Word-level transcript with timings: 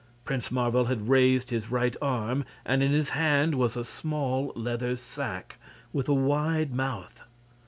Prince 0.25 0.49
Marvel 0.49 0.85
had 0.85 1.09
raised 1.09 1.51
his 1.51 1.69
right 1.69 1.95
arm, 2.01 2.43
and 2.65 2.81
in 2.81 2.91
his 2.91 3.11
hand 3.11 3.53
was 3.53 3.77
a 3.77 3.85
small 3.85 4.51
leather 4.55 4.95
sack, 4.95 5.57
with 5.93 6.09
a 6.09 6.13
wide 6.15 6.73
mouth. 6.73 7.21